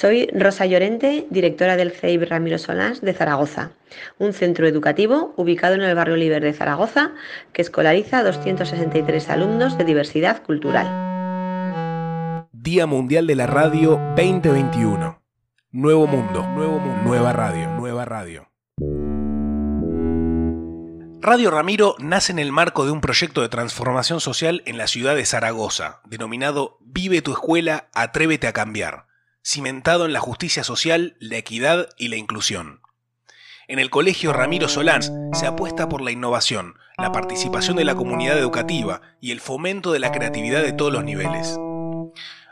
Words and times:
Soy 0.00 0.30
Rosa 0.32 0.64
Llorente, 0.64 1.26
directora 1.28 1.76
del 1.76 1.90
CEIB 1.90 2.26
Ramiro 2.26 2.56
Solans 2.56 3.02
de 3.02 3.12
Zaragoza, 3.12 3.72
un 4.18 4.32
centro 4.32 4.66
educativo 4.66 5.34
ubicado 5.36 5.74
en 5.74 5.82
el 5.82 5.94
barrio 5.94 6.16
Liber 6.16 6.42
de 6.42 6.54
Zaragoza 6.54 7.12
que 7.52 7.60
escolariza 7.60 8.20
a 8.20 8.24
263 8.24 9.28
alumnos 9.28 9.76
de 9.76 9.84
diversidad 9.84 10.42
cultural. 10.42 10.86
Día 12.50 12.86
Mundial 12.86 13.26
de 13.26 13.34
la 13.34 13.46
Radio 13.46 14.00
2021. 14.16 15.22
Nuevo 15.70 16.06
mundo, 16.06 16.46
nuevo 16.46 16.78
mundo, 16.78 17.02
nueva 17.04 17.34
radio, 17.34 17.68
nueva 17.68 18.06
radio. 18.06 18.48
Radio 21.20 21.50
Ramiro 21.50 21.96
nace 21.98 22.32
en 22.32 22.38
el 22.38 22.52
marco 22.52 22.86
de 22.86 22.92
un 22.92 23.02
proyecto 23.02 23.42
de 23.42 23.50
transformación 23.50 24.20
social 24.20 24.62
en 24.64 24.78
la 24.78 24.86
ciudad 24.86 25.14
de 25.14 25.26
Zaragoza, 25.26 26.00
denominado 26.06 26.78
Vive 26.80 27.20
tu 27.20 27.32
escuela, 27.32 27.90
atrévete 27.92 28.46
a 28.46 28.54
cambiar 28.54 29.09
cimentado 29.42 30.06
en 30.06 30.12
la 30.12 30.20
justicia 30.20 30.64
social, 30.64 31.16
la 31.18 31.38
equidad 31.38 31.88
y 31.96 32.08
la 32.08 32.16
inclusión. 32.16 32.80
En 33.68 33.78
el 33.78 33.88
Colegio 33.88 34.32
Ramiro 34.32 34.68
Solans 34.68 35.12
se 35.32 35.46
apuesta 35.46 35.88
por 35.88 36.00
la 36.00 36.10
innovación, 36.10 36.74
la 36.98 37.12
participación 37.12 37.76
de 37.76 37.84
la 37.84 37.94
comunidad 37.94 38.36
educativa 38.36 39.00
y 39.20 39.30
el 39.30 39.40
fomento 39.40 39.92
de 39.92 40.00
la 40.00 40.10
creatividad 40.10 40.62
de 40.62 40.72
todos 40.72 40.92
los 40.92 41.04
niveles. 41.04 41.56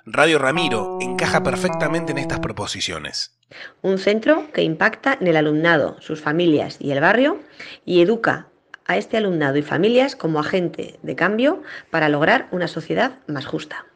Radio 0.06 0.38
Ramiro 0.38 0.98
encaja 1.01 1.43
perfectamente 1.43 2.12
en 2.12 2.19
estas 2.19 2.41
proposiciones. 2.41 3.37
Un 3.82 3.98
centro 3.98 4.51
que 4.52 4.62
impacta 4.62 5.18
en 5.20 5.27
el 5.27 5.37
alumnado, 5.37 5.96
sus 6.01 6.20
familias 6.20 6.77
y 6.80 6.93
el 6.93 7.01
barrio 7.01 7.41
y 7.84 8.01
educa 8.01 8.48
a 8.87 8.96
este 8.96 9.16
alumnado 9.16 9.59
y 9.59 9.62
familias 9.62 10.16
como 10.16 10.41
agente 10.41 10.98
de 11.02 11.16
cambio 11.16 11.62
para 11.91 12.09
lograr 12.09 12.48
una 12.52 12.68
sociedad 12.68 13.18
más 13.27 13.45
justa. 13.45 13.87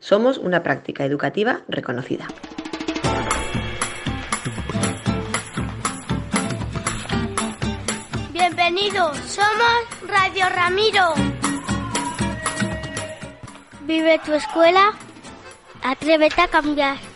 Somos 0.00 0.38
una 0.38 0.62
práctica 0.62 1.04
educativa 1.04 1.62
reconocida. 1.68 2.28
Bienvenidos, 8.32 9.16
somos 9.18 10.06
Radio 10.06 10.48
Ramiro. 10.48 11.14
Vive 13.82 14.20
tu 14.24 14.34
escuela, 14.34 14.92
atrévete 15.82 16.42
a 16.42 16.48
cambiar. 16.48 17.07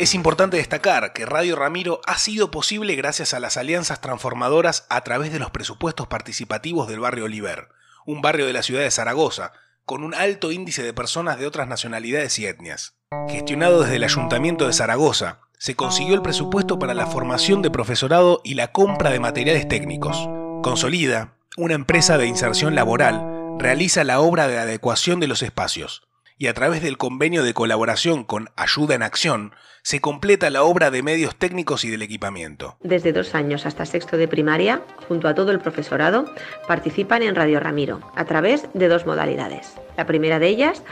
Es 0.00 0.12
importante 0.14 0.56
destacar 0.56 1.12
que 1.12 1.24
Radio 1.24 1.54
Ramiro 1.54 2.00
ha 2.04 2.18
sido 2.18 2.50
posible 2.50 2.96
gracias 2.96 3.32
a 3.32 3.38
las 3.38 3.56
alianzas 3.56 4.00
transformadoras 4.00 4.86
a 4.88 5.02
través 5.02 5.32
de 5.32 5.38
los 5.38 5.52
presupuestos 5.52 6.08
participativos 6.08 6.88
del 6.88 6.98
barrio 6.98 7.26
Oliver, 7.26 7.68
un 8.04 8.20
barrio 8.20 8.44
de 8.44 8.52
la 8.52 8.64
ciudad 8.64 8.82
de 8.82 8.90
Zaragoza, 8.90 9.52
con 9.84 10.02
un 10.02 10.12
alto 10.12 10.50
índice 10.50 10.82
de 10.82 10.92
personas 10.92 11.38
de 11.38 11.46
otras 11.46 11.68
nacionalidades 11.68 12.40
y 12.40 12.46
etnias. 12.46 12.96
Gestionado 13.28 13.82
desde 13.82 13.96
el 13.96 14.04
Ayuntamiento 14.04 14.66
de 14.66 14.72
Zaragoza, 14.72 15.38
se 15.58 15.76
consiguió 15.76 16.16
el 16.16 16.22
presupuesto 16.22 16.76
para 16.76 16.94
la 16.94 17.06
formación 17.06 17.62
de 17.62 17.70
profesorado 17.70 18.40
y 18.42 18.54
la 18.54 18.72
compra 18.72 19.10
de 19.10 19.20
materiales 19.20 19.68
técnicos. 19.68 20.28
Consolida, 20.64 21.34
una 21.56 21.74
empresa 21.74 22.18
de 22.18 22.26
inserción 22.26 22.74
laboral, 22.74 23.56
realiza 23.60 24.02
la 24.02 24.18
obra 24.18 24.48
de 24.48 24.58
adecuación 24.58 25.20
de 25.20 25.28
los 25.28 25.42
espacios, 25.42 26.02
y 26.36 26.48
a 26.48 26.54
través 26.54 26.82
del 26.82 26.98
convenio 26.98 27.44
de 27.44 27.54
colaboración 27.54 28.24
con 28.24 28.48
Ayuda 28.56 28.94
en 28.94 29.02
Acción, 29.02 29.52
se 29.82 30.00
completa 30.00 30.48
la 30.50 30.62
obra 30.62 30.90
de 30.90 31.02
medios 31.02 31.36
técnicos 31.36 31.84
y 31.84 31.90
del 31.90 32.02
equipamiento. 32.02 32.78
Desde 32.82 33.12
dos 33.12 33.34
años 33.34 33.66
hasta 33.66 33.84
sexto 33.84 34.16
de 34.16 34.26
primaria, 34.26 34.80
junto 35.08 35.28
a 35.28 35.34
todo 35.34 35.50
el 35.50 35.60
profesorado, 35.60 36.24
participan 36.66 37.22
en 37.22 37.34
Radio 37.34 37.60
Ramiro, 37.60 38.00
a 38.16 38.24
través 38.24 38.66
de 38.72 38.88
dos 38.88 39.04
modalidades. 39.04 39.74
La 39.96 40.06
primera 40.06 40.38
de 40.38 40.48
ellas, 40.48 40.82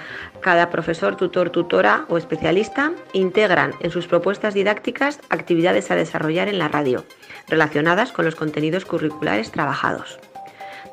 cada 0.41 0.71
profesor, 0.71 1.17
tutor, 1.17 1.51
tutora 1.51 2.05
o 2.09 2.19
especialista 2.19 2.93
integran 3.15 3.75
en 3.81 3.91
sus 3.91 4.07
propuestas 4.07 4.55
didácticas 4.55 5.21
actividades 5.31 5.91
a 5.91 5.97
desarrollar 5.97 6.49
en 6.49 6.59
la 6.59 6.69
radio, 6.69 7.05
relacionadas 7.49 8.13
con 8.13 8.27
los 8.27 8.35
contenidos 8.35 8.85
curriculares 8.85 9.51
trabajados. 9.51 10.21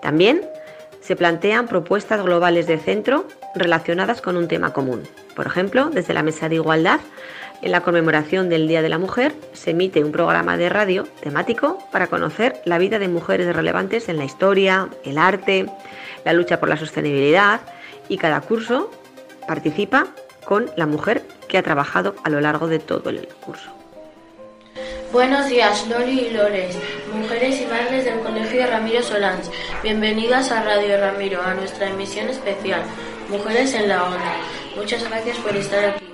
También 0.01 0.41
se 1.01 1.15
plantean 1.15 1.67
propuestas 1.67 2.23
globales 2.23 2.67
de 2.67 2.77
centro 2.77 3.27
relacionadas 3.55 4.21
con 4.21 4.37
un 4.37 4.47
tema 4.47 4.73
común. 4.73 5.03
Por 5.35 5.47
ejemplo, 5.47 5.89
desde 5.89 6.13
la 6.13 6.23
Mesa 6.23 6.49
de 6.49 6.55
Igualdad, 6.55 6.99
en 7.61 7.71
la 7.71 7.81
conmemoración 7.81 8.49
del 8.49 8.67
Día 8.67 8.81
de 8.81 8.89
la 8.89 8.97
Mujer, 8.97 9.33
se 9.53 9.71
emite 9.71 10.03
un 10.03 10.11
programa 10.11 10.55
de 10.55 10.69
radio 10.69 11.05
temático 11.21 11.77
para 11.91 12.07
conocer 12.07 12.61
la 12.65 12.77
vida 12.77 12.99
de 12.99 13.09
mujeres 13.09 13.53
relevantes 13.53 14.07
en 14.07 14.17
la 14.17 14.25
historia, 14.25 14.89
el 15.03 15.17
arte, 15.17 15.65
la 16.23 16.33
lucha 16.33 16.59
por 16.59 16.69
la 16.69 16.77
sostenibilidad 16.77 17.61
y 18.07 18.17
cada 18.17 18.41
curso 18.41 18.89
participa 19.47 20.07
con 20.45 20.71
la 20.77 20.85
mujer 20.85 21.23
que 21.47 21.57
ha 21.57 21.63
trabajado 21.63 22.15
a 22.23 22.29
lo 22.29 22.39
largo 22.39 22.67
de 22.67 22.79
todo 22.79 23.09
el 23.09 23.27
curso. 23.41 23.69
Buenos 25.11 25.47
días, 25.47 25.88
Loli 25.88 26.19
y 26.19 26.29
Lores, 26.29 26.77
mujeres 27.11 27.59
y 27.59 27.65
madres 27.65 28.05
del 28.05 28.19
Colegio 28.19 28.67
Ramiro 28.67 29.01
Solans. 29.01 29.49
Bienvenidas 29.81 30.51
a 30.51 30.63
Radio 30.63 30.99
Ramiro, 30.99 31.41
a 31.41 31.55
nuestra 31.55 31.89
emisión 31.89 32.29
especial, 32.29 32.83
Mujeres 33.29 33.75
en 33.75 33.88
la 33.88 34.06
Onda. 34.06 34.38
Muchas 34.75 35.07
gracias 35.07 35.38
por 35.38 35.56
estar 35.56 35.85
aquí. 35.85 36.06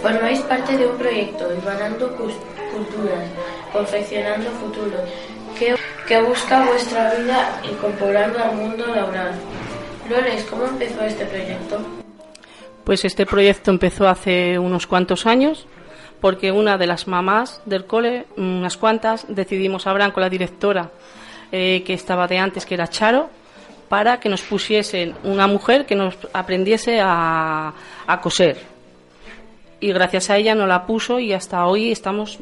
Formáis 0.00 0.40
parte 0.42 0.76
de 0.76 0.86
un 0.86 0.96
proyecto, 0.96 1.52
Imanando 1.52 2.16
Culturas, 2.16 3.28
Confeccionando 3.72 4.48
Futuro, 4.52 4.98
que, 5.58 5.74
que 6.06 6.22
busca 6.22 6.64
vuestra 6.66 7.14
vida 7.14 7.60
incorporando 7.68 8.38
al 8.38 8.54
mundo 8.54 8.86
laboral. 8.86 9.32
Lores, 10.08 10.44
¿cómo 10.44 10.66
empezó 10.66 11.02
este 11.02 11.26
proyecto? 11.26 11.80
Pues 12.84 13.04
este 13.04 13.26
proyecto 13.26 13.72
empezó 13.72 14.06
hace 14.06 14.60
unos 14.60 14.86
cuantos 14.86 15.26
años 15.26 15.66
porque 16.20 16.52
una 16.52 16.78
de 16.78 16.86
las 16.86 17.06
mamás 17.06 17.60
del 17.66 17.84
cole, 17.84 18.26
unas 18.36 18.76
cuantas, 18.76 19.26
decidimos 19.28 19.86
hablar 19.86 20.12
con 20.12 20.22
la 20.22 20.30
directora 20.30 20.90
eh, 21.52 21.82
que 21.86 21.94
estaba 21.94 22.26
de 22.26 22.38
antes, 22.38 22.66
que 22.66 22.74
era 22.74 22.88
Charo, 22.88 23.30
para 23.88 24.18
que 24.18 24.28
nos 24.28 24.42
pusiesen 24.42 25.14
una 25.22 25.46
mujer 25.46 25.86
que 25.86 25.94
nos 25.94 26.16
aprendiese 26.32 27.00
a, 27.00 27.72
a 28.06 28.20
coser. 28.20 28.58
Y 29.78 29.92
gracias 29.92 30.30
a 30.30 30.36
ella 30.36 30.54
nos 30.54 30.68
la 30.68 30.86
puso 30.86 31.20
y 31.20 31.32
hasta 31.32 31.66
hoy 31.66 31.92
estamos 31.92 32.38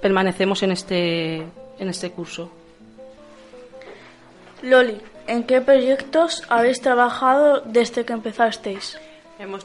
permanecemos 0.00 0.62
en 0.62 0.72
este 0.72 1.36
en 1.78 1.88
este 1.88 2.10
curso. 2.10 2.50
Loli, 4.62 5.00
¿en 5.26 5.44
qué 5.44 5.60
proyectos 5.60 6.42
habéis 6.48 6.80
trabajado 6.80 7.60
desde 7.64 8.04
que 8.04 8.12
empezasteis? 8.12 8.98
Hemos 9.40 9.64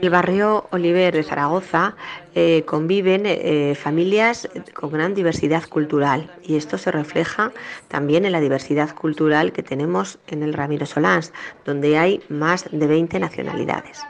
el 0.00 0.10
barrio 0.10 0.66
Oliver 0.72 1.14
de 1.14 1.22
Zaragoza 1.22 1.94
eh, 2.34 2.64
conviven 2.66 3.22
eh, 3.24 3.76
familias 3.76 4.48
con 4.72 4.90
gran 4.90 5.14
diversidad 5.14 5.62
cultural 5.68 6.28
y 6.42 6.56
esto 6.56 6.76
se 6.76 6.90
refleja 6.90 7.52
también 7.86 8.24
en 8.24 8.32
la 8.32 8.40
diversidad 8.40 8.92
cultural 8.96 9.52
que 9.52 9.62
tenemos 9.62 10.18
en 10.26 10.42
el 10.42 10.54
Ramiro 10.54 10.86
Solans, 10.86 11.32
donde 11.64 11.98
hay 11.98 12.20
más 12.28 12.68
de 12.72 12.84
20 12.88 13.20
nacionalidades. 13.20 14.02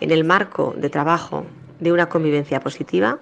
En 0.00 0.12
el 0.12 0.24
marco 0.24 0.72
de 0.78 0.88
trabajo 0.88 1.44
de 1.78 1.92
una 1.92 2.08
convivencia 2.08 2.60
positiva 2.60 3.18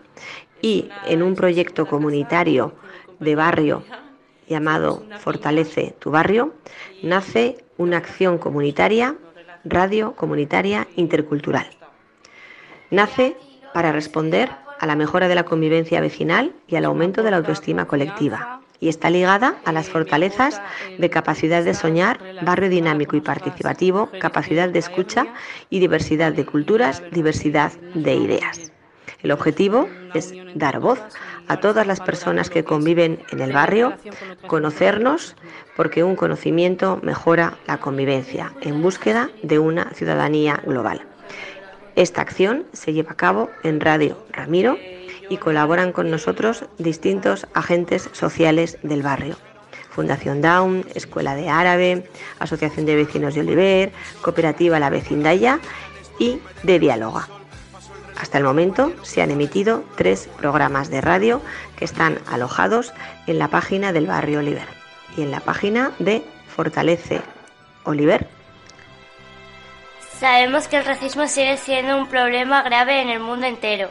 y 0.62 0.88
en 1.06 1.24
un 1.24 1.34
proyecto 1.34 1.86
comunitario 1.86 2.72
de 3.18 3.34
barrio 3.34 3.82
llamado 4.46 5.02
Fortalece 5.18 5.96
tu 5.98 6.12
barrio, 6.12 6.54
nace 7.02 7.64
una 7.78 7.96
acción 7.96 8.38
comunitaria 8.38 9.16
radio 9.64 10.14
comunitaria 10.14 10.86
intercultural. 10.96 11.66
Nace 12.90 13.36
para 13.74 13.92
responder 13.92 14.50
a 14.78 14.86
la 14.86 14.96
mejora 14.96 15.28
de 15.28 15.34
la 15.34 15.44
convivencia 15.44 16.00
vecinal 16.00 16.54
y 16.66 16.76
al 16.76 16.84
aumento 16.84 17.22
de 17.22 17.30
la 17.30 17.38
autoestima 17.38 17.86
colectiva 17.86 18.60
y 18.80 18.88
está 18.88 19.10
ligada 19.10 19.56
a 19.64 19.72
las 19.72 19.88
fortalezas 19.88 20.62
de 20.98 21.10
capacidad 21.10 21.64
de 21.64 21.74
soñar, 21.74 22.20
barrio 22.42 22.68
dinámico 22.68 23.16
y 23.16 23.20
participativo, 23.20 24.08
capacidad 24.20 24.68
de 24.68 24.78
escucha 24.78 25.26
y 25.68 25.80
diversidad 25.80 26.32
de 26.32 26.46
culturas, 26.46 27.02
diversidad 27.10 27.72
de 27.94 28.14
ideas. 28.14 28.72
El 29.22 29.32
objetivo 29.32 29.88
es 30.14 30.32
dar 30.54 30.78
voz 30.78 31.00
a 31.48 31.58
todas 31.58 31.86
las 31.86 32.00
personas 32.00 32.50
que 32.50 32.62
conviven 32.62 33.20
en 33.30 33.40
el 33.40 33.52
barrio, 33.52 33.94
conocernos, 34.46 35.34
porque 35.76 36.04
un 36.04 36.14
conocimiento 36.14 37.00
mejora 37.02 37.58
la 37.66 37.78
convivencia 37.78 38.52
en 38.60 38.80
búsqueda 38.80 39.30
de 39.42 39.58
una 39.58 39.90
ciudadanía 39.94 40.62
global. 40.64 41.02
Esta 41.96 42.22
acción 42.22 42.64
se 42.72 42.92
lleva 42.92 43.12
a 43.12 43.16
cabo 43.16 43.50
en 43.64 43.80
Radio 43.80 44.24
Ramiro 44.30 44.76
y 45.28 45.36
colaboran 45.38 45.92
con 45.92 46.10
nosotros 46.10 46.64
distintos 46.78 47.46
agentes 47.54 48.08
sociales 48.12 48.78
del 48.82 49.02
barrio. 49.02 49.36
Fundación 49.90 50.40
Down, 50.40 50.84
Escuela 50.94 51.34
de 51.34 51.48
Árabe, 51.48 52.08
Asociación 52.38 52.86
de 52.86 52.94
Vecinos 52.94 53.34
de 53.34 53.40
Oliver, 53.40 53.92
Cooperativa 54.22 54.78
La 54.78 54.90
Vecindaya 54.90 55.58
y 56.20 56.38
de 56.62 56.78
Dialoga. 56.78 57.37
Hasta 58.18 58.38
el 58.38 58.44
momento 58.44 58.92
se 59.02 59.22
han 59.22 59.30
emitido 59.30 59.84
tres 59.96 60.28
programas 60.36 60.90
de 60.90 61.00
radio 61.00 61.40
que 61.76 61.84
están 61.84 62.18
alojados 62.26 62.92
en 63.28 63.38
la 63.38 63.48
página 63.48 63.92
del 63.92 64.08
barrio 64.08 64.40
Oliver 64.40 64.66
y 65.16 65.22
en 65.22 65.30
la 65.30 65.40
página 65.40 65.92
de 66.00 66.24
Fortalece 66.48 67.22
Oliver. 67.84 68.26
Sabemos 70.18 70.66
que 70.66 70.78
el 70.78 70.84
racismo 70.84 71.28
sigue 71.28 71.56
siendo 71.58 71.96
un 71.96 72.08
problema 72.08 72.62
grave 72.62 73.02
en 73.02 73.10
el 73.10 73.20
mundo 73.20 73.46
entero. 73.46 73.88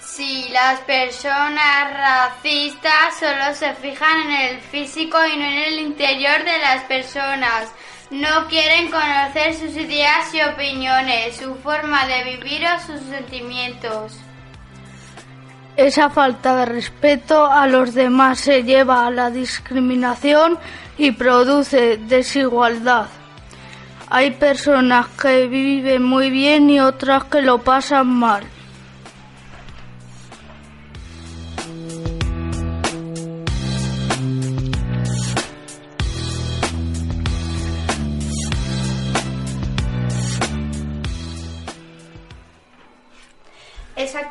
Si 0.00 0.48
las 0.50 0.78
personas 0.80 1.92
racistas 1.92 3.18
solo 3.18 3.52
se 3.54 3.74
fijan 3.74 4.30
en 4.30 4.30
el 4.30 4.60
físico 4.60 5.18
y 5.26 5.36
no 5.36 5.44
en 5.44 5.58
el 5.58 5.80
interior 5.80 6.44
de 6.44 6.58
las 6.58 6.84
personas, 6.84 7.72
no 8.10 8.46
quieren 8.48 8.90
conocer 8.90 9.54
sus 9.54 9.76
ideas 9.76 10.32
y 10.34 10.42
opiniones, 10.42 11.36
su 11.36 11.54
forma 11.56 12.06
de 12.06 12.24
vivir 12.24 12.62
o 12.66 12.80
sus 12.80 13.00
sentimientos. 13.08 14.18
Esa 15.76 16.08
falta 16.08 16.56
de 16.56 16.66
respeto 16.66 17.46
a 17.46 17.66
los 17.66 17.94
demás 17.94 18.38
se 18.38 18.62
lleva 18.62 19.06
a 19.06 19.10
la 19.10 19.30
discriminación 19.30 20.58
y 20.96 21.10
produce 21.12 21.96
desigualdad. 21.96 23.06
Hay 24.08 24.30
personas 24.32 25.08
que 25.20 25.48
viven 25.48 26.02
muy 26.02 26.30
bien 26.30 26.70
y 26.70 26.78
otras 26.78 27.24
que 27.24 27.42
lo 27.42 27.58
pasan 27.58 28.06
mal. 28.06 28.44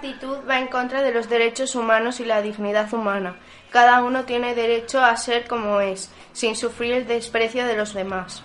Actitud 0.03 0.39
va 0.49 0.59
en 0.59 0.67
contra 0.67 1.01
de 1.01 1.13
los 1.13 1.29
derechos 1.29 1.75
humanos 1.75 2.19
y 2.19 2.25
la 2.25 2.41
dignidad 2.41 2.93
humana. 2.93 3.37
Cada 3.71 4.03
uno 4.03 4.25
tiene 4.25 4.53
derecho 4.53 5.01
a 5.01 5.15
ser 5.15 5.47
como 5.47 5.79
es, 5.79 6.11
sin 6.33 6.57
sufrir 6.57 6.93
el 6.93 7.07
desprecio 7.07 7.65
de 7.65 7.77
los 7.77 7.93
demás. 7.93 8.43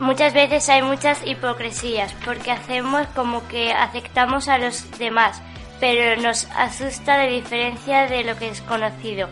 Muchas 0.00 0.34
veces 0.34 0.68
hay 0.68 0.82
muchas 0.82 1.24
hipocresías 1.24 2.12
porque 2.24 2.50
hacemos 2.50 3.06
como 3.14 3.46
que 3.46 3.72
aceptamos 3.72 4.48
a 4.48 4.58
los 4.58 4.90
demás, 4.98 5.40
pero 5.78 6.20
nos 6.20 6.46
asusta 6.56 7.18
la 7.18 7.30
diferencia 7.30 8.08
de 8.08 8.24
lo 8.24 8.36
que 8.36 8.48
es 8.48 8.60
conocido. 8.62 9.28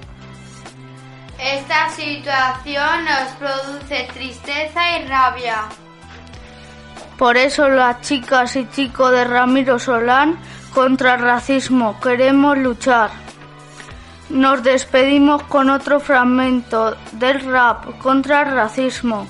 Esta 1.40 1.90
situación 1.90 3.04
nos 3.04 3.28
produce 3.40 4.08
tristeza 4.14 4.98
y 4.98 5.06
rabia. 5.06 5.68
Por 7.18 7.36
eso 7.36 7.68
las 7.68 8.00
chicas 8.00 8.56
y 8.56 8.68
chicos 8.70 9.12
de 9.12 9.24
Ramiro 9.24 9.78
Solán 9.78 10.38
contra 10.72 11.14
el 11.14 11.20
racismo 11.20 12.00
queremos 12.00 12.58
luchar. 12.58 13.10
Nos 14.30 14.62
despedimos 14.64 15.42
con 15.44 15.70
otro 15.70 16.00
fragmento 16.00 16.96
del 17.12 17.40
rap 17.40 17.98
contra 17.98 18.42
el 18.42 18.52
racismo. 18.52 19.26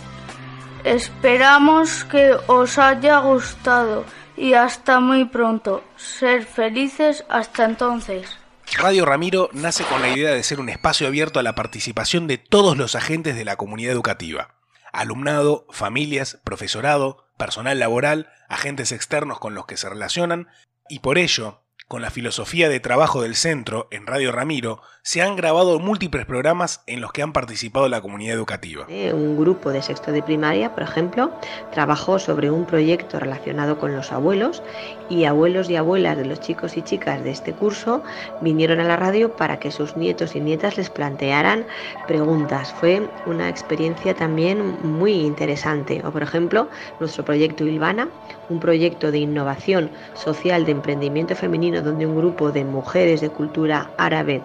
Esperamos 0.85 2.05
que 2.05 2.37
os 2.47 2.79
haya 2.79 3.19
gustado 3.19 4.05
y 4.37 4.55
hasta 4.55 5.01
muy 5.01 5.25
pronto. 5.27 5.85
Ser 5.97 6.45
felices 6.45 7.25
hasta 7.29 7.65
entonces. 7.65 8.39
Radio 8.79 9.05
Ramiro 9.05 9.51
nace 9.53 9.85
con 9.85 10.01
la 10.01 10.09
idea 10.09 10.33
de 10.33 10.43
ser 10.43 10.59
un 10.59 10.69
espacio 10.69 11.07
abierto 11.07 11.39
a 11.39 11.43
la 11.43 11.55
participación 11.55 12.27
de 12.27 12.39
todos 12.39 12.77
los 12.77 12.95
agentes 12.95 13.37
de 13.37 13.45
la 13.45 13.57
comunidad 13.57 13.93
educativa. 13.93 14.55
Alumnado, 14.93 15.67
familias, 15.71 16.39
profesorado, 16.45 17.24
personal 17.37 17.79
laboral, 17.79 18.31
agentes 18.49 18.93
externos 18.93 19.39
con 19.39 19.55
los 19.55 19.67
que 19.67 19.77
se 19.77 19.89
relacionan, 19.89 20.49
y 20.89 21.01
por 21.01 21.19
ello 21.19 21.64
con 21.89 22.03
la 22.03 22.11
filosofía 22.11 22.69
de 22.69 22.81
trabajo 22.81 23.23
del 23.23 23.35
centro 23.35 23.89
en 23.91 24.07
Radio 24.07 24.33
Ramiro, 24.33 24.81
se 25.03 25.21
han 25.21 25.37
grabado 25.37 25.79
múltiples 25.79 26.25
programas 26.25 26.83
en 26.87 27.03
los 27.03 27.13
que 27.13 27.21
han 27.21 27.35
participado 27.35 27.89
la 27.91 28.01
comunidad 28.01 28.35
educativa. 28.35 28.87
Un 28.89 29.37
grupo 29.37 29.71
de 29.71 29.83
sexto 29.83 30.13
de 30.13 30.23
primaria, 30.23 30.73
por 30.73 30.83
ejemplo, 30.83 31.31
trabajó 31.73 32.19
sobre 32.19 32.51
un 32.51 32.65
proyecto 32.65 33.21
relacionado 33.21 33.79
con 33.79 33.95
los 33.95 34.13
abuelos 34.13 34.63
y 35.11 35.27
abuelos 35.27 35.69
y 35.69 35.77
abuelas 35.77 36.17
de 36.17 36.25
los 36.25 36.41
chicos 36.41 36.79
y 36.79 36.83
chicas 36.83 37.23
de 37.23 37.33
este 37.33 37.53
curso 37.53 38.03
vinieron 38.41 38.81
a 38.81 38.85
la 38.85 38.97
radio 38.97 39.37
para 39.37 39.59
que 39.59 39.71
sus 39.71 39.95
nietos 39.95 40.35
y 40.35 40.41
nietas 40.41 40.79
les 40.79 40.89
plantearan 40.89 41.67
preguntas. 42.07 42.73
Fue 42.81 43.07
una 43.27 43.51
experiencia 43.51 44.15
también 44.15 44.79
muy 44.83 45.13
interesante. 45.13 46.01
O 46.05 46.11
por 46.11 46.23
ejemplo, 46.23 46.69
nuestro 46.99 47.27
proyecto 47.27 47.65
Ilvana, 47.65 48.09
un 48.49 48.59
proyecto 48.59 49.11
de 49.11 49.19
innovación 49.19 49.91
social 50.15 50.65
de 50.65 50.73
emprendimiento 50.73 51.37
femenino 51.37 51.74
donde 51.83 52.07
un 52.07 52.17
grupo 52.17 52.53
de 52.53 52.65
mujeres 52.65 53.21
de 53.21 53.31
cultura 53.31 53.91
árabe 53.99 54.43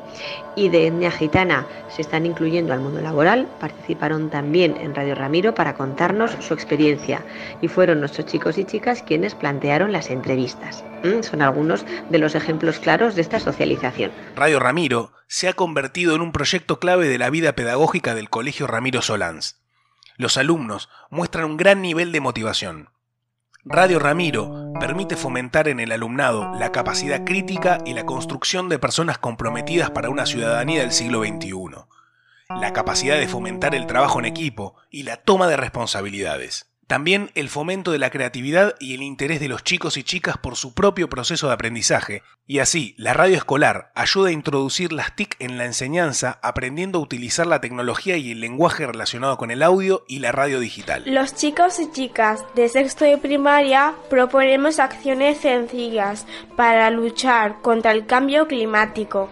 y 0.56 0.70
de 0.70 0.88
etnia 0.88 1.12
gitana 1.12 1.66
se 1.90 2.02
están 2.02 2.26
incluyendo 2.26 2.74
al 2.74 2.80
mundo 2.80 3.02
laboral, 3.02 3.48
participaron 3.60 4.30
también 4.30 4.76
en 4.78 4.96
Radio 4.96 5.16
Ramiro 5.16 5.54
para 5.54 5.76
contarnos 5.76 6.32
su 6.40 6.54
experiencia 6.54 7.24
y 7.62 7.68
fueron 7.68 8.00
nuestros 8.00 8.28
chicos 8.28 8.58
y 8.58 8.66
chicas 8.66 9.04
quienes 9.04 9.36
plantearon 9.36 9.92
las 9.92 10.10
entrevistas. 10.10 10.84
Mm, 11.04 11.24
son 11.24 11.42
algunos 11.42 11.86
de 12.10 12.18
los 12.18 12.36
ejemplos 12.36 12.80
claros 12.80 13.16
de 13.16 13.22
esta 13.22 13.40
socialización. 13.40 14.12
Radio 14.36 14.60
Ramiro 14.60 15.12
se 15.28 15.48
ha 15.48 15.54
convertido 15.54 16.16
en 16.16 16.22
un 16.22 16.32
proyecto 16.32 16.80
clave 16.80 17.08
de 17.08 17.18
la 17.18 17.30
vida 17.30 17.54
pedagógica 17.54 18.16
del 18.16 18.30
Colegio 18.30 18.68
Ramiro 18.68 19.02
Solans. 19.02 19.62
Los 20.18 20.38
alumnos 20.38 20.90
muestran 21.10 21.46
un 21.46 21.58
gran 21.58 21.82
nivel 21.82 22.12
de 22.12 22.20
motivación. 22.20 22.90
Radio 23.66 24.00
Ramiro 24.00 24.72
permite 24.80 25.18
fomentar 25.18 25.68
en 25.68 25.82
el 25.82 25.92
alumnado 25.92 26.56
la 26.56 26.72
capacidad 26.72 27.26
crítica 27.26 27.80
y 27.86 27.94
la 27.94 28.06
construcción 28.06 28.70
de 28.70 28.80
personas 28.80 29.18
comprometidas 29.18 29.92
para 29.92 30.10
una 30.10 30.26
ciudadanía 30.26 30.80
del 30.80 30.94
siglo 30.94 31.24
XXI, 31.24 31.52
la 32.50 32.72
capacidad 32.72 33.20
de 33.20 33.28
fomentar 33.28 33.76
el 33.76 33.86
trabajo 33.86 34.18
en 34.18 34.26
equipo 34.26 34.76
y 34.90 35.04
la 35.04 35.18
toma 35.18 35.48
de 35.48 35.58
responsabilidades. 35.58 36.69
También 36.90 37.30
el 37.36 37.50
fomento 37.50 37.92
de 37.92 38.00
la 38.00 38.10
creatividad 38.10 38.74
y 38.80 38.96
el 38.96 39.04
interés 39.04 39.40
de 39.40 39.48
los 39.48 39.64
chicos 39.64 39.96
y 39.96 40.04
chicas 40.04 40.40
por 40.40 40.56
su 40.56 40.74
propio 40.74 41.08
proceso 41.08 41.46
de 41.46 41.54
aprendizaje, 41.54 42.24
y 42.48 42.58
así 42.58 42.96
la 42.98 43.14
radio 43.14 43.38
escolar 43.38 43.92
ayuda 43.94 44.30
a 44.30 44.32
introducir 44.32 44.92
las 44.92 45.16
TIC 45.16 45.36
en 45.38 45.60
la 45.60 45.66
enseñanza 45.66 46.40
aprendiendo 46.42 46.98
a 46.98 47.04
utilizar 47.04 47.46
la 47.46 47.62
tecnología 47.62 48.18
y 48.18 48.32
el 48.32 48.42
lenguaje 48.42 48.88
relacionado 48.88 49.38
con 49.38 49.52
el 49.52 49.62
audio 49.62 50.04
y 50.08 50.18
la 50.18 50.32
radio 50.32 50.60
digital. 50.60 51.04
Los 51.06 51.36
chicos 51.36 51.78
y 51.78 51.92
chicas 51.92 52.44
de 52.56 52.68
sexto 52.70 53.06
de 53.06 53.20
primaria 53.20 53.94
proponemos 54.10 54.80
acciones 54.80 55.38
sencillas 55.38 56.26
para 56.56 56.90
luchar 56.90 57.62
contra 57.62 57.92
el 57.92 58.08
cambio 58.08 58.48
climático. 58.48 59.30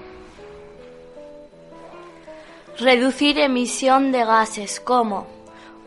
Reducir 2.78 3.40
emisión 3.40 4.12
de 4.12 4.24
gases 4.26 4.80
como 4.80 5.26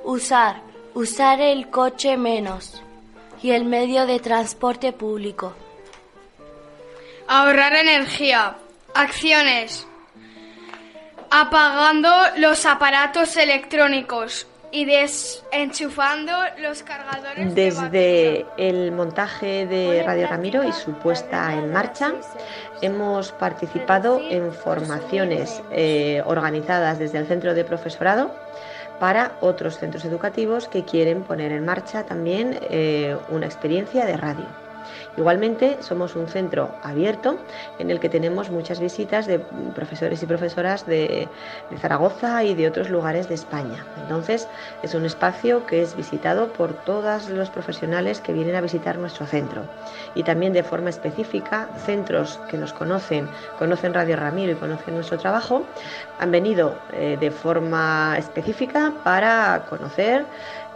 usar 0.02 0.68
Usar 0.94 1.40
el 1.40 1.70
coche 1.70 2.16
menos 2.16 2.82
y 3.42 3.52
el 3.52 3.64
medio 3.64 4.06
de 4.06 4.18
transporte 4.18 4.92
público. 4.92 5.54
Ahorrar 7.28 7.74
energía. 7.74 8.56
Acciones. 8.94 9.86
Apagando 11.30 12.10
los 12.38 12.66
aparatos 12.66 13.36
electrónicos 13.36 14.48
y 14.72 14.84
desenchufando 14.84 16.32
los 16.58 16.82
cargadores. 16.82 17.54
Desde 17.54 18.46
el 18.56 18.92
montaje 18.92 19.66
de 19.66 20.02
Radio 20.02 20.26
Ramiro 20.28 20.64
y 20.64 20.72
su 20.72 20.92
puesta 20.94 21.54
en 21.54 21.72
marcha, 21.72 22.14
hemos 22.82 23.32
participado 23.32 24.20
en 24.28 24.52
formaciones 24.52 25.62
eh, 25.70 26.22
organizadas 26.26 26.98
desde 26.98 27.18
el 27.18 27.26
Centro 27.26 27.54
de 27.54 27.64
Profesorado 27.64 28.34
para 29.00 29.38
otros 29.40 29.78
centros 29.78 30.04
educativos 30.04 30.68
que 30.68 30.84
quieren 30.84 31.24
poner 31.24 31.52
en 31.52 31.64
marcha 31.64 32.04
también 32.06 32.58
eh, 32.60 33.16
una 33.28 33.46
experiencia 33.46 34.04
de 34.06 34.16
radio. 34.16 34.69
Igualmente, 35.16 35.76
somos 35.82 36.14
un 36.16 36.28
centro 36.28 36.70
abierto 36.82 37.38
en 37.78 37.90
el 37.90 38.00
que 38.00 38.08
tenemos 38.08 38.50
muchas 38.50 38.80
visitas 38.80 39.26
de 39.26 39.40
profesores 39.74 40.22
y 40.22 40.26
profesoras 40.26 40.86
de, 40.86 41.28
Zaragoza 41.78 42.44
y 42.44 42.54
de 42.54 42.68
otros 42.68 42.90
lugares 42.90 43.28
de 43.28 43.34
España. 43.34 43.84
Entonces, 44.02 44.48
es 44.82 44.94
un 44.94 45.04
espacio 45.04 45.66
que 45.66 45.82
es 45.82 45.96
visitado 45.96 46.52
por 46.52 46.72
todos 46.84 47.28
los 47.28 47.50
profesionales 47.50 48.20
que 48.20 48.32
vienen 48.32 48.54
a 48.54 48.60
visitar 48.60 48.98
nuestro 48.98 49.26
centro. 49.26 49.62
Y 50.14 50.22
también 50.22 50.52
de 50.52 50.62
forma 50.62 50.90
específica, 50.90 51.68
centros 51.76 52.38
que 52.48 52.56
nos 52.56 52.72
conocen, 52.72 53.28
conocen 53.58 53.94
Radio 53.94 54.16
Ramiro 54.16 54.52
y 54.52 54.56
conocen 54.56 54.94
nuestro 54.94 55.18
trabajo, 55.18 55.66
han 56.18 56.30
venido 56.30 56.74
eh, 56.92 57.16
de 57.18 57.30
forma 57.30 58.16
específica 58.18 58.92
para 59.02 59.66
conocer 59.68 60.26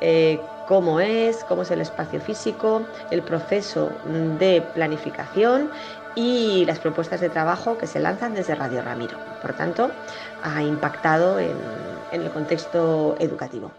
eh, 0.01 0.41
cómo 0.67 1.01
es, 1.01 1.45
cómo 1.45 1.63
es 1.63 1.71
el 1.71 1.81
espacio 1.81 2.21
físico, 2.21 2.83
el 3.11 3.23
proceso 3.23 3.91
de 4.39 4.63
planificación 4.75 5.71
y 6.15 6.65
las 6.65 6.79
propuestas 6.79 7.21
de 7.21 7.29
trabajo 7.29 7.77
que 7.77 7.87
se 7.87 8.01
lanzan 8.01 8.35
desde 8.35 8.55
Radio 8.55 8.83
Ramiro. 8.83 9.19
Por 9.43 9.55
tanto, 9.55 9.91
ha 10.43 10.63
impactado 10.63 11.39
en, 11.39 11.57
en 12.13 12.23
el 12.23 12.31
contexto 12.31 13.17
educativo. 13.19 13.71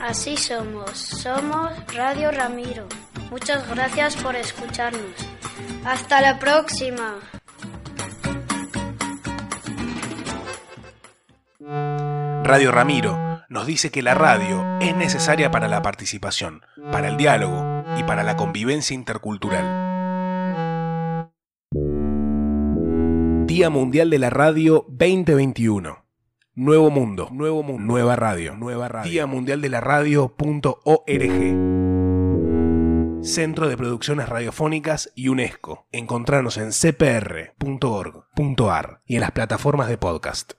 Así 0.00 0.36
somos, 0.36 0.90
somos 0.90 1.70
Radio 1.94 2.30
Ramiro. 2.30 2.86
Muchas 3.30 3.68
gracias 3.68 4.16
por 4.16 4.36
escucharnos. 4.36 5.12
Hasta 5.84 6.22
la 6.22 6.38
próxima. 6.38 7.16
Radio 12.48 12.72
Ramiro 12.72 13.44
nos 13.50 13.66
dice 13.66 13.90
que 13.90 14.00
la 14.00 14.14
radio 14.14 14.64
es 14.80 14.96
necesaria 14.96 15.50
para 15.50 15.68
la 15.68 15.82
participación, 15.82 16.62
para 16.90 17.08
el 17.08 17.18
diálogo 17.18 17.84
y 17.98 18.04
para 18.04 18.22
la 18.22 18.38
convivencia 18.38 18.94
intercultural. 18.94 19.66
Día 23.46 23.68
Mundial 23.68 24.08
de 24.08 24.18
la 24.18 24.30
Radio 24.30 24.86
2021. 24.88 26.06
Nuevo 26.54 26.88
mundo, 26.90 27.28
nuevo 27.32 27.62
mundo, 27.62 27.82
nueva 27.82 28.16
radio, 28.16 28.56
nueva 28.56 28.88
radio. 28.88 29.10
Día 29.10 29.26
Mundial 29.26 29.60
de 29.60 29.68
la 29.68 29.82
Radio.org. 29.82 31.04
Centro 33.22 33.68
de 33.68 33.76
Producciones 33.76 34.26
Radiofónicas 34.26 35.12
y 35.14 35.28
UNESCO. 35.28 35.86
Encontrarnos 35.92 36.56
en 36.56 36.72
cpr.org.ar 36.72 37.52
y 39.04 39.16
en 39.16 39.20
las 39.20 39.32
plataformas 39.32 39.90
de 39.90 39.98
podcast. 39.98 40.54